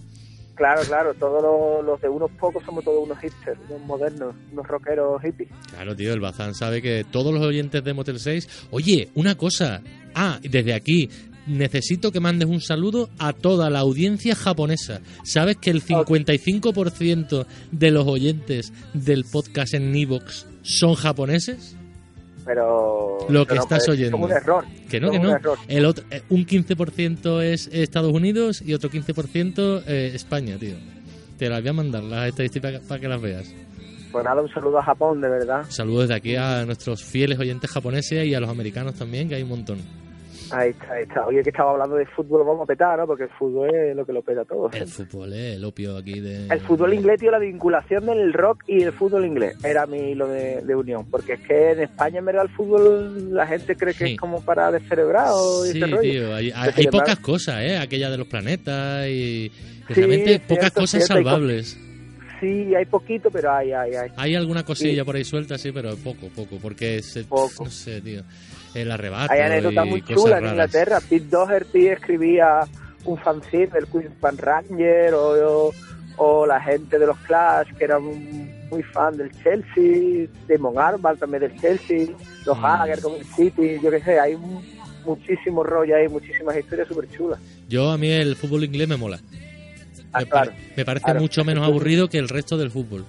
[0.62, 4.68] Claro, claro, todos los, los de unos pocos somos todos unos hipsters, unos modernos, unos
[4.68, 5.50] rockeros hippies.
[5.72, 8.68] Claro, tío, el Bazán sabe que todos los oyentes de Motel 6...
[8.70, 9.82] Oye, una cosa.
[10.14, 11.10] Ah, desde aquí,
[11.48, 15.02] necesito que mandes un saludo a toda la audiencia japonesa.
[15.24, 21.76] ¿Sabes que el 55% de los oyentes del podcast en Evox son japoneses?
[22.46, 23.20] Pero.
[23.30, 24.18] Lo que no, estás pues, oyendo.
[24.18, 24.66] Es un error.
[24.90, 25.38] Que no, que no.
[25.68, 30.76] El otro, eh, un 15% es Estados Unidos y otro 15% eh, España, tío.
[31.38, 33.54] Te las voy a mandar las estadísticas para que las veas.
[34.12, 35.66] Pues nada, un saludo a Japón, de verdad.
[35.70, 39.44] Saludos de aquí a nuestros fieles oyentes japoneses y a los americanos también, que hay
[39.44, 39.80] un montón.
[40.54, 41.26] Ahí está, ahí está.
[41.26, 43.08] Oye, que estaba hablando de fútbol, vamos a petar, ¿no?
[43.08, 44.70] Porque el fútbol es lo que lo peta todo.
[44.74, 46.48] El fútbol, eh, el opio aquí de...
[46.48, 50.28] El fútbol inglés, tío, la vinculación del rock y el fútbol inglés era mi hilo
[50.28, 51.06] de, de unión.
[51.10, 54.12] Porque es que en España, en verdad, el fútbol la gente cree que Sí.
[54.14, 56.02] es como para descerebrado y Sí, ese rollo.
[56.02, 56.52] tío, hay,
[56.92, 57.78] pocas cosas, ¿eh?
[57.78, 59.52] Aquella de los planetas y...
[59.88, 61.78] Sí, realmente cierto, pocas cosas cierto, hay salvables.
[62.40, 64.10] Sí, hay poquito, pero hay, hay, hay.
[64.18, 65.06] Hay alguna cosilla Sí.
[65.06, 67.66] por ahí suelta, sí, pero poco, poco, porque se, Poco.
[67.66, 68.24] no sé, tío,
[68.74, 70.48] el arrebato Hay anécdotas muy chulas en.
[70.50, 71.00] Inglaterra.
[71.08, 72.62] Pete Doherty escribía
[73.06, 75.74] un fanzine del Queen's Pan Ranger o, o,
[76.18, 78.04] o la gente de los Clash que eran
[78.70, 82.08] muy fan del Chelsea, Damon Arnold también del Chelsea,
[82.46, 82.62] los Mm.
[82.62, 84.64] Gallagher con el City, yo qué sé, hay un-
[85.06, 87.40] muchísimo rollo ahí, muchísimas historias súper chulas.
[87.68, 89.20] Yo a mí el fútbol inglés me mola.
[90.14, 91.20] Ah, me, claro, pare- me parece claro.
[91.22, 93.06] mucho menos aburrido que el resto del fútbol.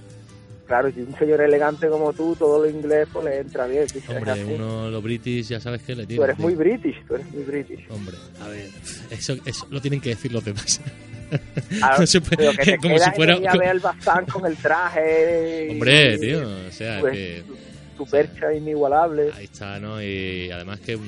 [0.73, 3.87] Claro, y un señor elegante como tú, todo lo inglés pues le entra bien.
[3.89, 4.43] si Hombre, así.
[4.43, 6.25] uno, los british, ya sabes que le Tú tiene.
[6.25, 7.81] eres muy british, tú eres muy british.
[7.91, 8.71] Hombre, a ver,
[9.11, 10.81] eso, eso lo tienen que decir los demás.
[11.83, 14.25] Ah, No se puede- que te como si fuera- y venía a ver al Bazán
[14.25, 15.67] con el traje.
[15.69, 17.43] y- Hombre, tío, o sea, pues, que
[17.99, 19.31] tu percha inigualable.
[19.37, 20.03] ahí está, ¿no?
[20.03, 20.99] Y además que,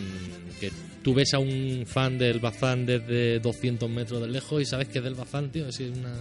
[0.61, 0.71] que
[1.05, 4.99] tú ves a un fan del Bazán desde 200 metros de lejos y sabes que
[4.99, 6.13] es del Bazán, tío, es una...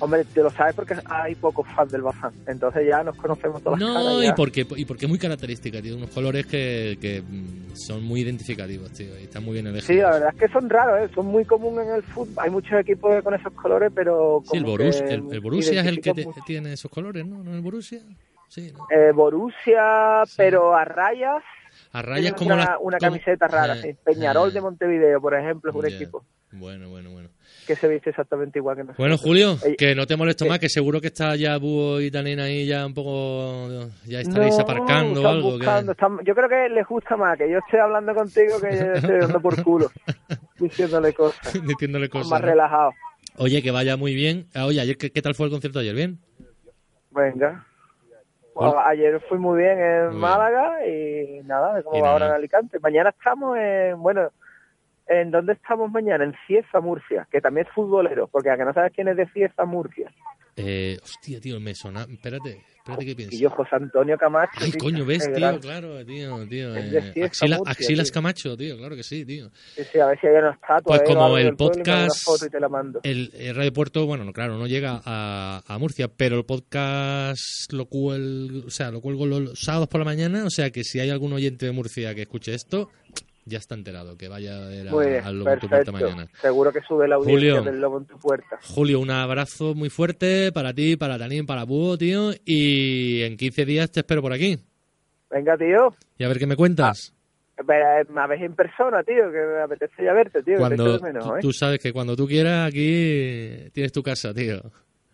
[0.00, 2.32] Hombre, te lo sabes porque hay pocos fans del Bazán.
[2.46, 4.22] Entonces ya nos conocemos todas las No, caras.
[4.22, 4.34] y ya.
[4.36, 8.92] porque, y porque es muy característica, tío, unos colores que, que mm, son muy identificativos,
[8.92, 9.86] tío, y están muy bien elegidos.
[9.88, 11.12] Sí, la verdad es que son raros, ¿eh?
[11.14, 12.32] son muy comunes en el fútbol.
[12.38, 14.40] Hay muchos equipos con esos colores, pero.
[14.48, 17.26] Sí, el, como Borussia, que el, el Borussia es el que te- tiene esos colores,
[17.26, 17.42] ¿no?
[17.42, 18.00] ¿No el Borussia?
[18.48, 18.86] Sí, ¿no?
[18.90, 21.42] Eh, Borussia, pero a rayas.
[21.92, 22.78] A rayas como una, la...
[22.78, 23.76] una como- camiseta rara.
[23.78, 23.98] Eh, sí.
[24.04, 25.94] Peñarol eh, de Montevideo, por ejemplo, es un ya.
[25.96, 27.28] equipo Bueno, bueno, bueno.
[27.66, 28.98] que se viste exactamente igual que nosotros.
[28.98, 32.10] Bueno, Julio, que no te molesto eh, más, que seguro que está ya Búho y
[32.10, 33.68] Tanina ahí ya un poco...
[34.06, 35.50] Ya estaréis No, aparcando o algo.
[35.52, 38.76] que- buscando, están- yo creo que les gusta más que yo esté hablando contigo que
[38.76, 39.90] yo esté dando por culo,
[40.58, 41.52] diciéndole cosas.
[41.64, 42.30] Diciéndole cosas.
[42.30, 42.46] más ¿no?
[42.46, 42.90] relajado.
[43.36, 44.46] Oye, que vaya muy bien.
[44.54, 45.94] Ah, Oye, ayer, ¿qué, qué tal fue el concierto ayer?
[45.94, 46.18] ¿Bien?
[47.10, 47.64] Venga.
[48.58, 48.72] Bueno.
[48.74, 50.20] Bueno, ayer fui muy bien en Muy bien.
[50.20, 52.12] Málaga y nada, Y nada.
[52.12, 52.80] ahora en Alicante.
[52.80, 54.30] Mañana estamos en, bueno,
[55.06, 56.24] ¿en dónde estamos mañana?
[56.24, 59.26] En Cieza, Murcia, que también es futbolero, porque a que no sabes quién es de
[59.28, 60.10] Cieza, Murcia.
[60.58, 62.02] Eh, hostia, tío, me suena...
[62.10, 63.36] Espérate, espérate que pienso.
[63.36, 64.50] Y yo, José Antonio Camacho.
[64.56, 66.76] Ay, tío, coño, ves, tío, claro, tío, tío.
[66.76, 68.10] Eh, Axila- Axilas.
[68.10, 69.50] Camacho, tío, claro que sí, tío.
[69.76, 70.80] Sí, sí, a ver si hay una estatua.
[70.82, 73.00] Pues como el podcast-.
[73.04, 77.72] El, el Radio Puerto, bueno, no, claro, no llega a, a Murcia, pero el podcast
[77.72, 80.98] lo cuelgo, o sea, lo cuelgo los sábados por la mañana, o sea que si
[81.00, 82.90] hay algún oyente de Murcia que escuche esto,
[83.48, 86.28] ya está enterado, que vaya a ver a- bien, al Lobo en tu puerta mañana.
[86.40, 87.70] Seguro que sube la audiencia Julio.
[87.72, 88.58] del Lobo en tu puerta.
[88.62, 93.64] Julio, un abrazo muy fuerte para ti, para Tanín, para Búho, tío, y en 15
[93.64, 94.58] días te espero por aquí.
[95.30, 95.94] Venga, tío.
[96.16, 97.12] Y a ver qué me cuentas.
[97.66, 100.58] Pero, eh, Me ves en persona, tío, que me apetece ya verte, tío.
[100.58, 101.12] cuando tú, ¿eh?
[101.40, 104.60] tú sabes que cuando tú quieras aquí tienes tu casa, tío.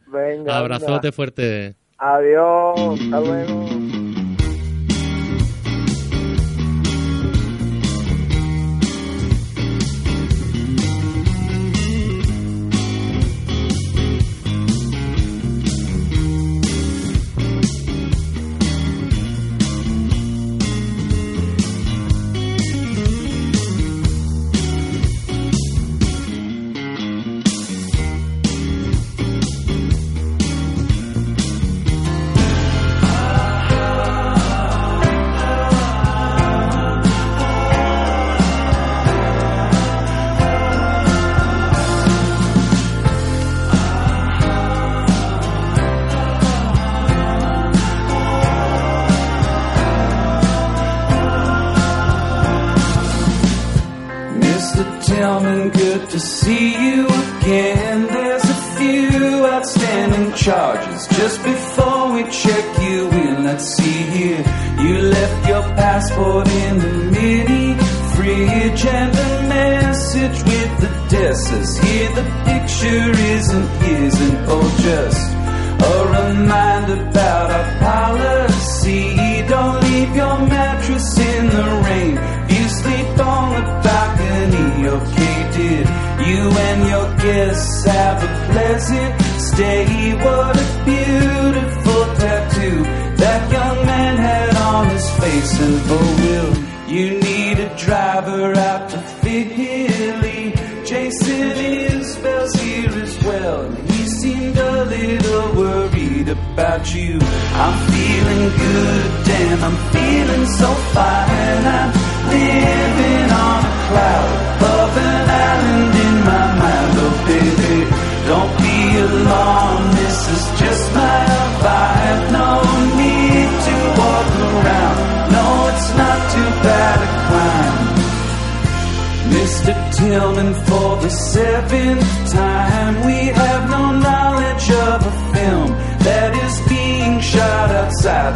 [0.09, 0.59] Venga.
[0.59, 1.12] Abrazote anda.
[1.12, 1.75] fuerte.
[1.97, 3.01] Adiós.
[3.01, 4.04] Hasta luego.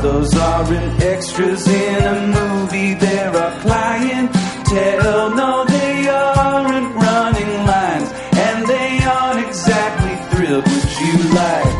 [0.02, 3.32] Those aren't extras in a movie, they're
[3.62, 5.30] clientele.
[5.34, 8.10] No, they aren't running lines,
[8.46, 10.64] and they aren't exactly thrilled.
[10.64, 11.74] Would you like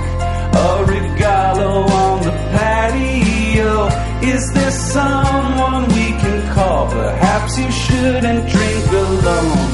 [0.53, 3.87] a regalo on the patio?
[4.35, 6.89] Is there someone we can call?
[6.89, 9.69] Perhaps you shouldn't drink alone.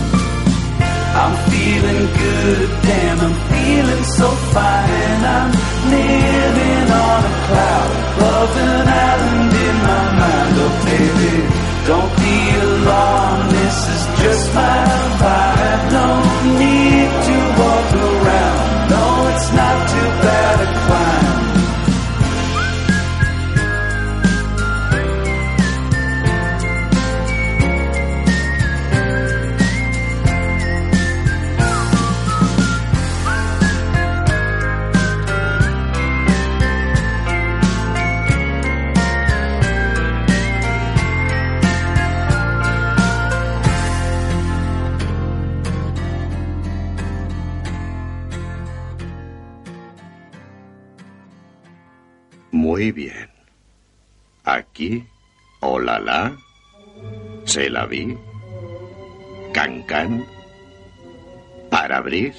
[1.17, 4.91] I'm feeling good, damn, I'm feeling so fine.
[4.91, 5.51] and I'm
[5.91, 10.55] living on a cloud above an island in my mind.
[10.65, 11.35] Oh, baby,
[11.89, 14.84] don't be alarmed, this is just my
[57.55, 58.19] Se la vi,
[59.53, 60.27] Cancan,
[61.71, 62.35] Parabris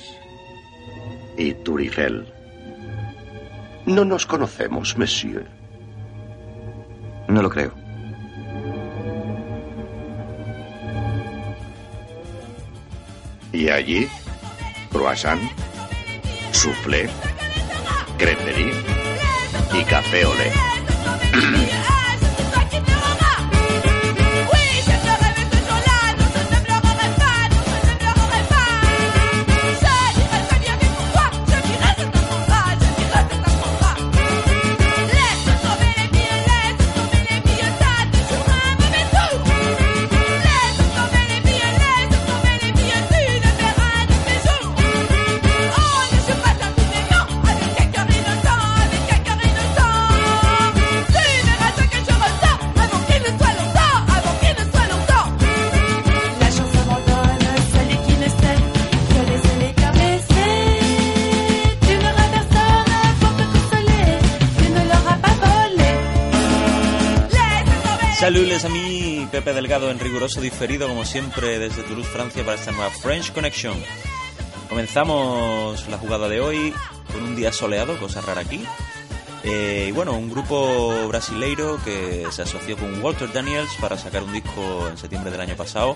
[1.37, 2.27] y Turifel.
[3.85, 5.47] No nos conocemos, monsieur.
[7.29, 7.71] No lo creo.
[13.53, 14.09] Y allí,
[14.91, 15.39] croissant,
[16.51, 17.09] soufflé,
[18.17, 18.73] creperie
[19.73, 20.51] y café olé.
[69.65, 73.75] Delgado en riguroso diferido como siempre desde Toulouse, Francia para esta nueva French Connection.
[74.69, 76.71] Comenzamos la jugada de hoy
[77.11, 78.63] con un día soleado, cosa rara aquí.
[79.43, 84.31] Eh, y bueno, un grupo brasileiro que se asoció con Walter Daniels para sacar un
[84.33, 85.95] disco en septiembre del año pasado.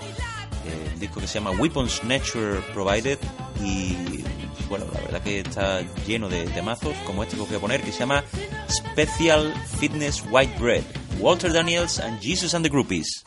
[0.66, 3.20] eh, un disco que se llama Weapons Nature Provided.
[3.64, 4.24] Y
[4.68, 7.82] bueno, la verdad que está lleno de temazos, como este que os voy a poner,
[7.82, 8.24] que se llama
[8.68, 10.82] Special Fitness White Bread.
[11.20, 13.22] Walter Daniels and Jesus and the Groupies.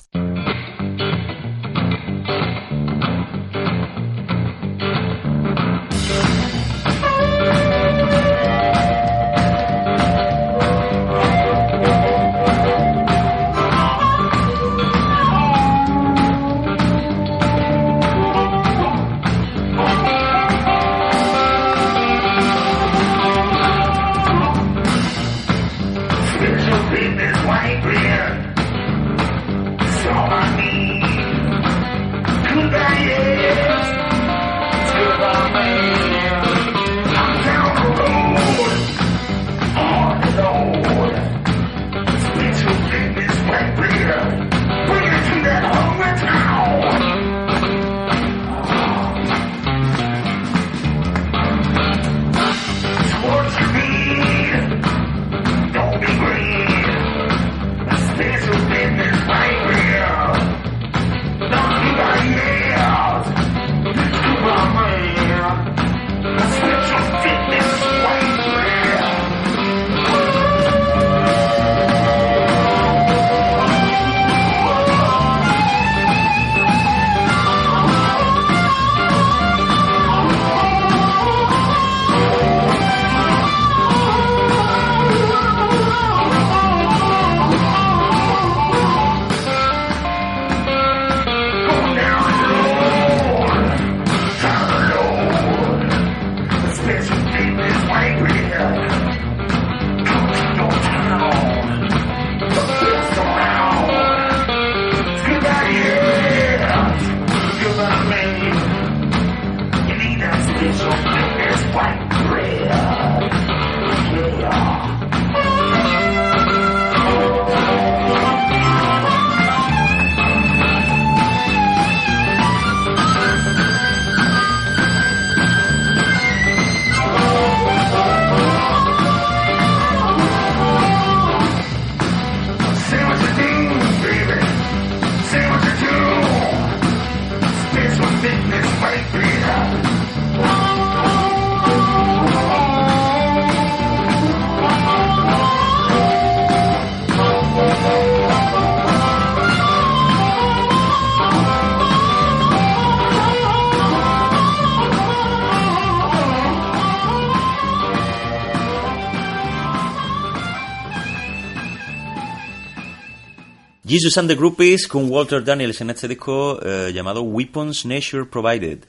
[163.86, 168.80] Jesus and the Groupies con Walter Daniels en este disco eh, llamado Weapons Nature Provided.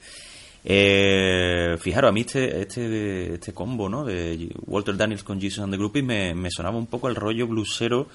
[0.63, 4.05] Eh, fijaros, a mí este, este, este combo ¿no?
[4.05, 7.45] de Walter Daniels con Jesus and the Groupies me, me sonaba un poco el rollo
[7.45, 8.07] blusero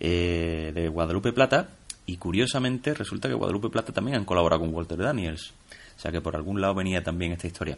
[0.00, 1.68] eh, de Guadalupe Plata
[2.06, 5.52] y curiosamente resulta que Guadalupe Plata también han colaborado con Walter Daniels.
[5.98, 7.76] O sea que por algún lado venía también esta historia.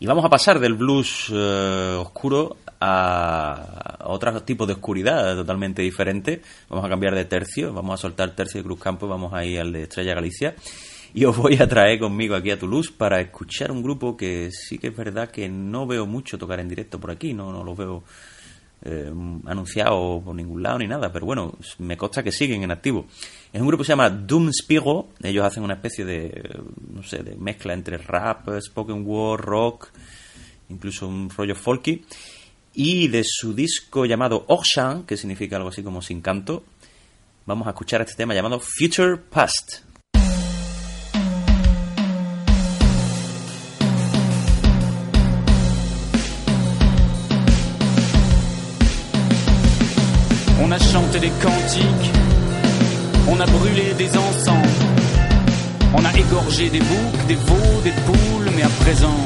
[0.00, 5.82] Y vamos a pasar del blues eh, oscuro a, a otro tipo de oscuridad totalmente
[5.82, 6.40] diferente.
[6.68, 9.44] Vamos a cambiar de tercio, vamos a soltar tercio de Cruz Campo y vamos a
[9.44, 10.54] ir al de Estrella Galicia.
[11.14, 14.78] Y os voy a traer conmigo aquí a Toulouse para escuchar un grupo que sí
[14.78, 17.76] que es verdad que no veo mucho tocar en directo por aquí, no, no los
[17.76, 18.04] veo
[18.82, 19.12] eh,
[19.46, 23.06] anunciados por ningún lado ni nada, pero bueno, me consta que siguen en activo.
[23.52, 26.60] Es un grupo que se llama Doom Spigo, ellos hacen una especie de,
[26.92, 29.88] no sé, de mezcla entre rap, spoken word, rock,
[30.68, 32.04] incluso un rollo folky.
[32.74, 36.64] Y de su disco llamado Ocean, que significa algo así como sin canto,
[37.46, 39.87] vamos a escuchar este tema llamado Future Past.
[50.60, 52.10] On a chanté des cantiques,
[53.28, 54.66] on a brûlé des encens,
[55.94, 59.20] on a égorgé des boucs, des veaux, des poules, mais à présent,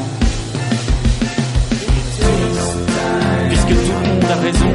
[3.48, 4.72] puisque tout le monde a raison,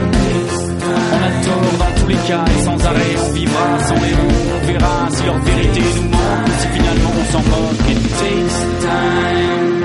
[1.13, 4.45] on a tort dans tous les cas et sans arrêt on vivra sans les mots,
[4.55, 7.87] on verra si leur vérité nous manque si finalement on s'en moque.
[7.89, 9.83] It takes time,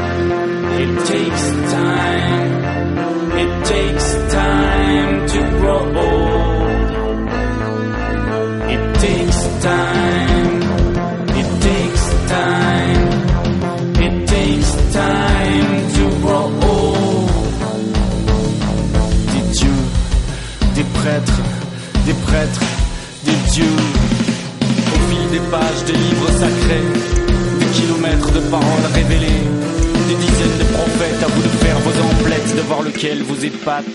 [0.80, 2.52] it takes time,
[3.38, 6.31] it takes time to grow.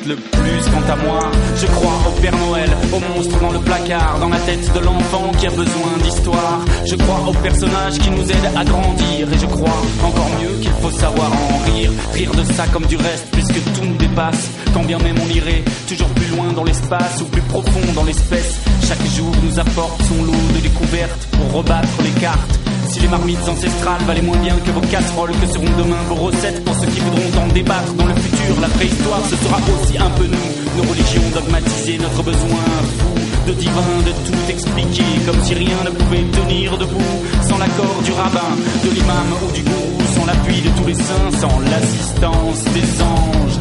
[0.07, 0.63] Le plus.
[0.71, 4.39] Quant à moi, je crois au Père Noël, au monstre dans le placard, dans la
[4.39, 6.61] tête de l'enfant qui a besoin d'histoire.
[6.85, 10.71] Je crois aux personnages qui nous aident à grandir, et je crois encore mieux qu'il
[10.81, 11.91] faut savoir en rire.
[12.13, 14.49] Rire de ça comme du reste, puisque tout nous dépasse.
[14.73, 18.57] Quand bien même on irait toujours plus loin dans l'espace ou plus profond dans l'espèce.
[18.87, 22.59] Chaque jour nous apporte son lot de découvertes pour rebattre les cartes.
[22.89, 26.63] Si les marmites ancestrales valaient moins bien que vos casseroles, que seront demain vos recettes
[26.63, 28.61] pour ceux qui voudront en débattre dans le futur.
[28.61, 32.63] La préhistoire, ce sera aussi un peu nous, nos religions dogmatisées, notre besoin
[32.97, 33.17] fou
[33.47, 37.15] de divin, de tout expliquer, comme si rien ne pouvait tenir debout,
[37.47, 41.31] sans l'accord du rabbin, de l'imam ou du gourou, sans l'appui de tous les saints,
[41.39, 43.59] sans l'assistance des anges,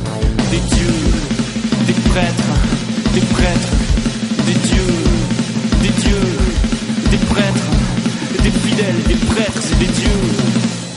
[0.51, 1.03] des dieux,
[1.87, 2.53] des prêtres,
[3.15, 3.75] des prêtres,
[4.47, 4.95] des dieux,
[5.83, 6.39] des dieux,
[7.11, 7.66] des prêtres
[8.77, 10.09] fidèles, des prêtres et des dieux.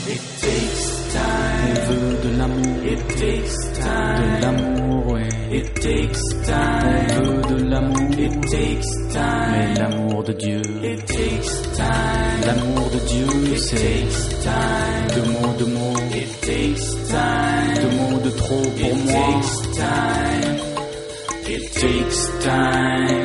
[0.08, 1.74] It takes time.
[1.88, 2.76] On veut de l'amour.
[2.84, 4.18] It takes time.
[4.20, 5.28] De l'amour, ouais.
[5.52, 7.06] It takes time.
[7.18, 8.10] On veut de l'amour.
[8.18, 9.50] It takes time.
[9.52, 10.60] Mais l'amour de Dieu.
[10.82, 12.46] It takes time.
[12.46, 13.76] L'amour de Dieu, c'est
[14.42, 15.06] time.
[15.14, 16.00] Deux mots, deux mots.
[16.14, 17.74] It takes time.
[17.82, 19.12] Deux mots de trop pour It moi.
[19.14, 20.56] takes time.
[21.48, 23.19] It takes time.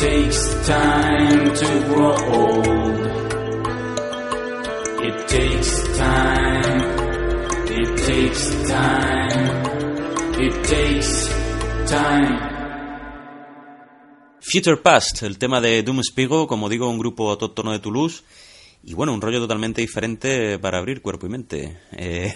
[0.00, 2.98] Takes time to grow old.
[5.02, 6.80] It takes time.
[7.66, 9.46] It takes time.
[10.38, 11.28] It takes
[11.90, 12.38] time.
[14.40, 18.22] Future Past, el tema de Doom Spigo, como digo, un grupo autóctono de Toulouse.
[18.84, 21.76] Y bueno, un rollo totalmente diferente para abrir cuerpo y mente.
[21.92, 22.32] Eh,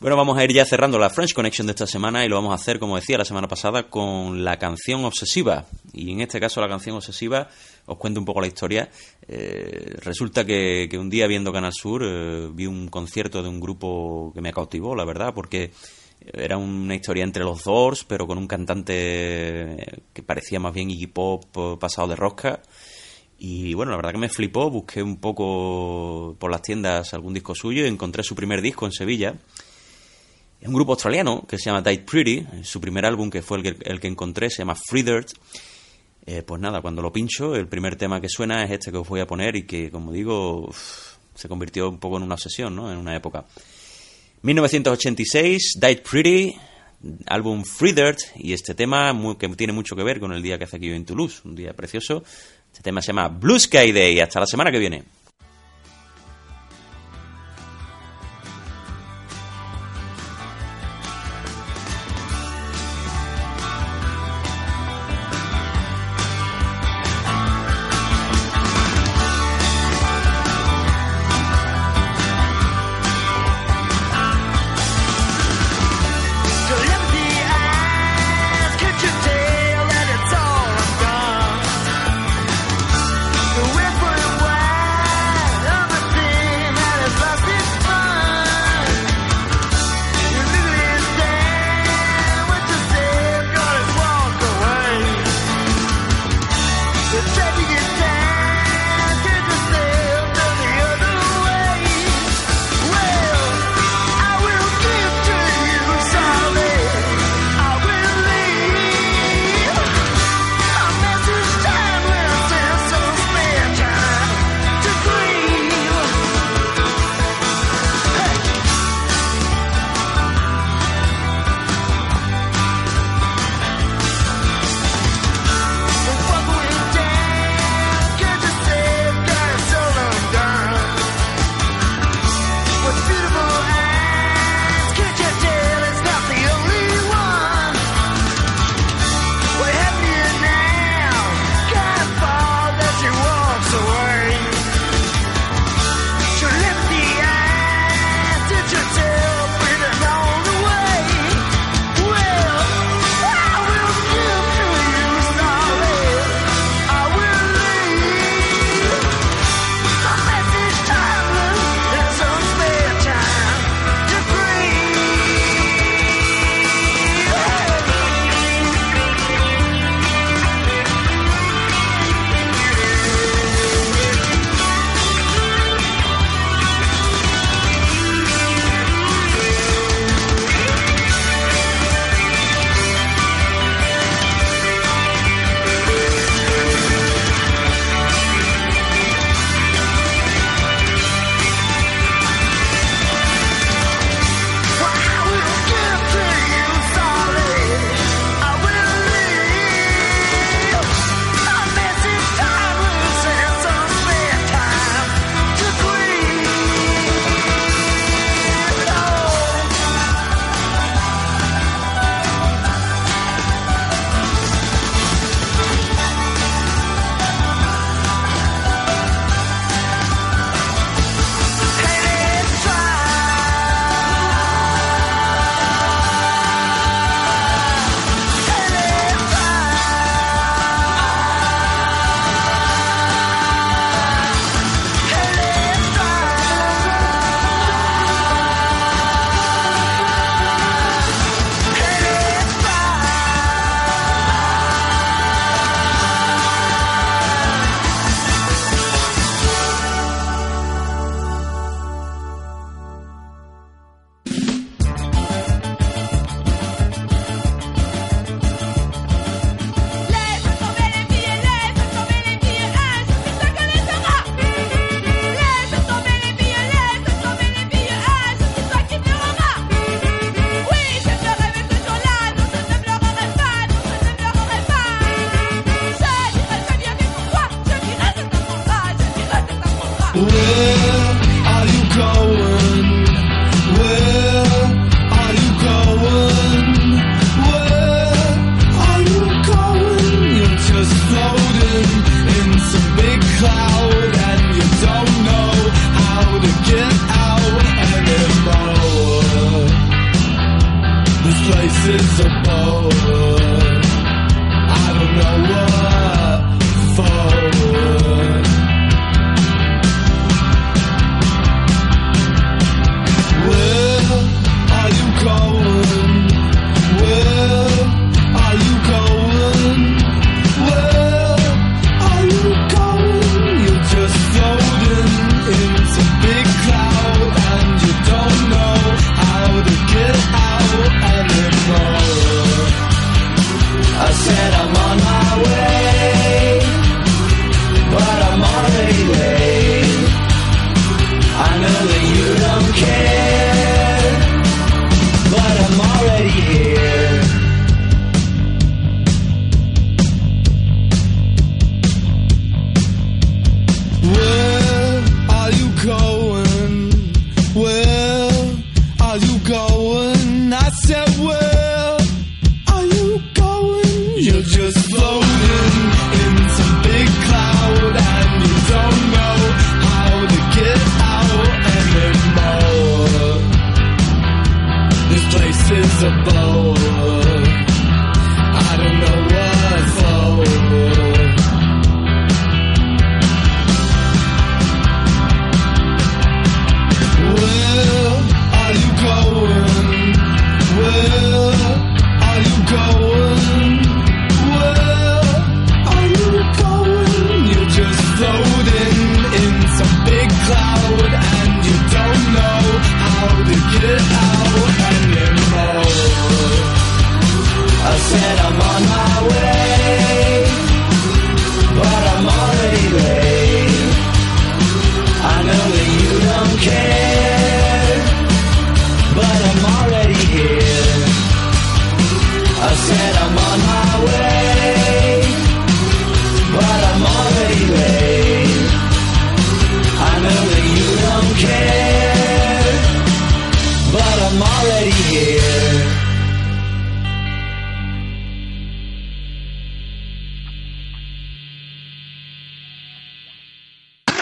[0.00, 2.52] bueno, vamos a ir ya cerrando la French Connection de esta semana y lo vamos
[2.52, 5.66] a hacer, como decía la semana pasada, con la canción obsesiva.
[5.92, 7.48] Y en este caso, la canción obsesiva,
[7.84, 8.88] os cuento un poco la historia.
[9.28, 13.60] Eh, resulta que, que un día viendo Canal Sur eh, vi un concierto de un
[13.60, 15.70] grupo que me cautivó, la verdad, porque
[16.32, 21.08] era una historia entre los Doors, pero con un cantante que parecía más bien Iggy
[21.08, 22.62] Pop eh, pasado de rosca.
[23.38, 27.54] Y bueno, la verdad que me flipó, busqué un poco por las tiendas algún disco
[27.54, 29.34] suyo y encontré su primer disco en Sevilla.
[30.62, 33.76] Un grupo australiano que se llama Died Pretty, su primer álbum que fue el que,
[33.90, 35.30] el que encontré se llama Free Dirt.
[36.26, 39.08] Eh, pues nada, cuando lo pincho, el primer tema que suena es este que os
[39.08, 40.70] voy a poner y que, como digo,
[41.34, 42.92] se convirtió un poco en una obsesión, ¿no?
[42.92, 43.46] En una época.
[44.42, 46.54] 1986, Died Pretty,
[47.26, 50.64] álbum Free Dirt, y este tema que tiene mucho que ver con el día que
[50.64, 52.22] hace aquí en Toulouse, un día precioso.
[52.70, 54.20] Este tema se llama Blue Sky Day.
[54.20, 55.04] Hasta la semana que viene.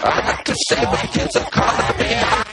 [0.05, 2.48] I have to say my kids are calling me out.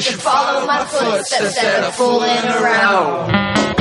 [0.00, 3.79] should follow my footsteps instead of fooling around.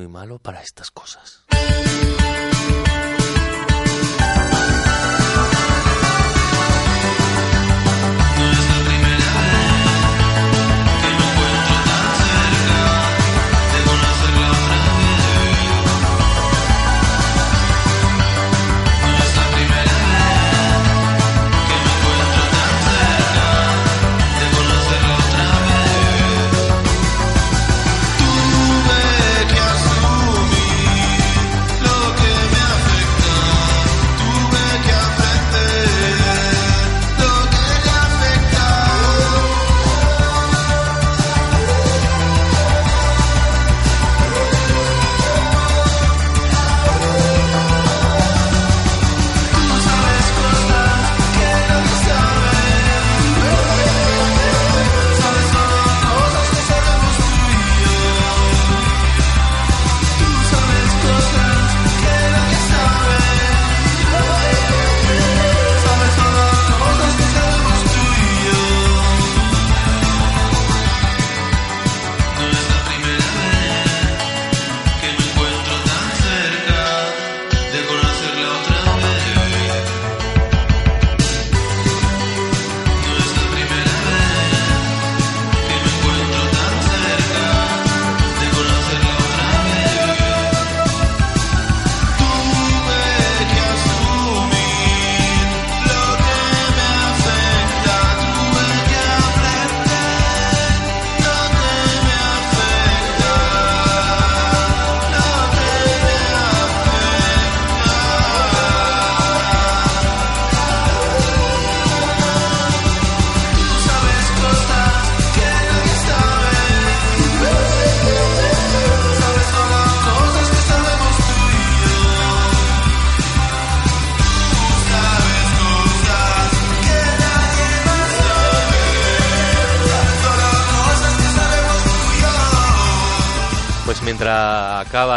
[0.00, 1.39] Muy malo para estas cosas.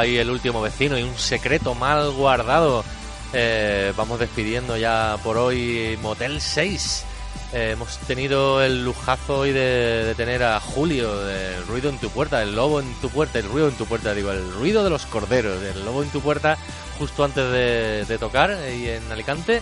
[0.04, 2.84] Ahí el último vecino y un secreto mal guardado,
[3.32, 7.06] eh, vamos despidiendo ya por hoy Motel 6.
[7.54, 12.10] Eh, hemos tenido el lujazo hoy de, de tener a Julio, del ruido en tu
[12.10, 14.90] puerta, el lobo en tu puerta, el ruido en tu puerta, digo, el ruido de
[14.90, 16.58] los corderos, el lobo en tu puerta,
[17.00, 19.62] justo antes de, de tocar ahí en Alicante.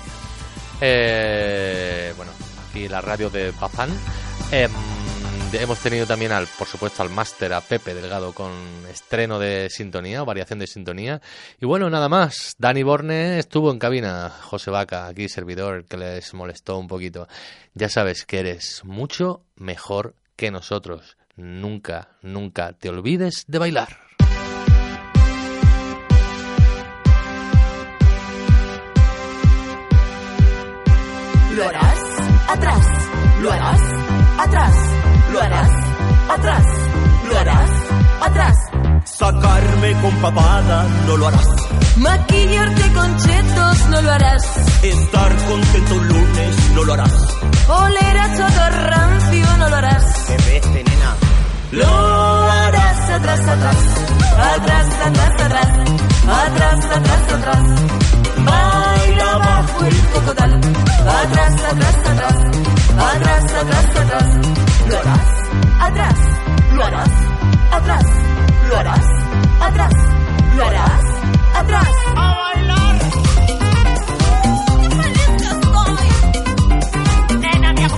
[0.79, 2.31] Eh, bueno,
[2.67, 3.91] aquí la radio de Bazán.
[5.53, 8.51] Em, hemos tenido también, al, por supuesto, al máster, a Pepe Delgado, con
[8.89, 11.21] estreno de sintonía o variación de sintonía.
[11.59, 12.55] Y bueno, nada más.
[12.57, 14.29] Dani Borne estuvo en cabina.
[14.29, 17.27] José Vaca, aquí servidor, que les molestó un poquito.
[17.73, 21.17] Ya sabes que eres mucho mejor que nosotros.
[21.35, 23.97] Nunca, nunca te olvides de bailar.
[31.55, 32.03] Lo harás
[32.47, 32.85] atrás,
[33.41, 33.81] lo harás
[34.37, 34.75] atrás,
[35.32, 35.69] lo harás
[36.29, 36.65] atrás,
[37.29, 37.69] lo harás
[38.21, 38.57] atrás.
[39.05, 41.47] Sacarme con papada no lo harás.
[41.97, 44.43] Maquillarte con chetos no lo harás.
[44.84, 47.13] Estar contento un lunes no lo harás.
[47.67, 50.03] Oler a choto rancio no lo harás.
[50.27, 51.15] ¿Qué ves, nena?
[51.71, 53.77] Lo harás atrás, atrás,
[54.34, 56.86] atrás, atrás, atrás, atrás, atrás,
[57.34, 57.65] atrás.
[58.45, 62.36] Baila bajo el cocotal, atrás, atrás, atrás,
[62.97, 64.30] atrás, atrás, atrás.
[64.88, 65.41] Lo harás
[65.82, 66.17] atrás,
[66.74, 67.09] lo harás
[67.72, 68.05] atrás,
[68.67, 69.05] lo harás
[69.61, 69.93] atrás,
[70.57, 71.03] lo harás
[71.55, 71.88] atrás.
[72.15, 72.95] A bailar.
[77.39, 77.95] Nena, te hago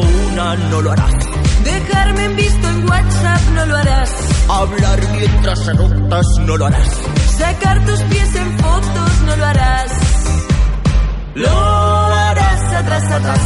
[0.00, 1.14] un no lo harás.
[1.64, 4.10] Dejarme en visto en WhatsApp no lo harás.
[4.48, 6.88] Hablar mientras anotas no lo harás.
[7.38, 9.92] Sacar tus pies en fotos no lo harás.
[11.34, 13.40] Lo harás atrás, atrás,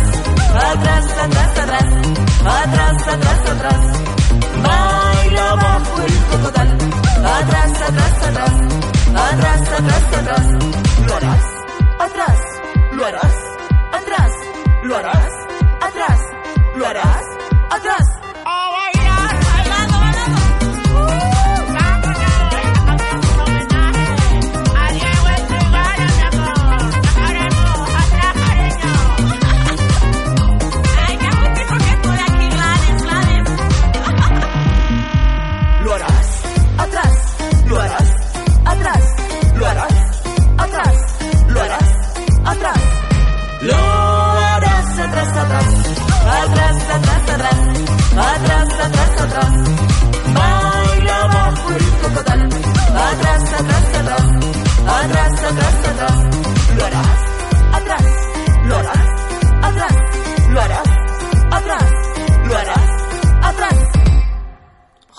[0.54, 1.84] atrás, atrás, atrás,
[2.44, 3.80] atrás, atrás, atrás.
[4.62, 6.78] Baila bajo el cocodal,
[7.38, 8.54] atrás, atrás, atrás,
[9.30, 10.46] atrás, atrás, atrás.
[11.06, 11.44] Lo harás,
[12.00, 12.38] atrás,
[12.92, 13.34] lo harás,
[13.92, 14.32] atrás,
[14.84, 15.41] lo harás,
[16.82, 17.24] lo harás,
[17.70, 18.11] atrás.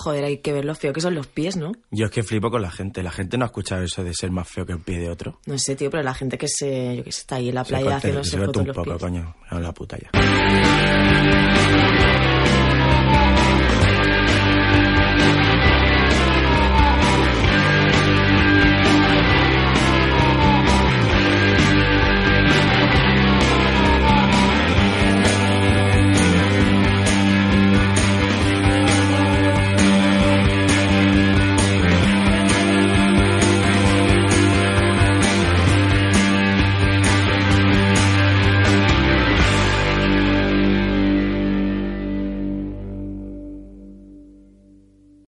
[0.04, 1.72] Joder, hay que ver lo feo que son los pies, ¿no?
[1.90, 3.02] Yo es que flipo con la gente.
[3.02, 5.40] La gente no ha escuchado eso de ser más feo que el pie de otro.
[5.46, 7.64] No sé, tío, pero la gente que se, yo que sé, está ahí en la
[7.64, 9.00] playa se corte fotos un los poco, pies.
[9.00, 9.34] coño.
[9.50, 10.10] La puta ya.